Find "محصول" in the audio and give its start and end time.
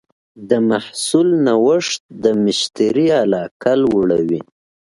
0.69-1.27